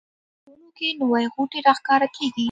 [0.41, 2.39] په ونو کې نوې غوټۍ راښکاره کیږي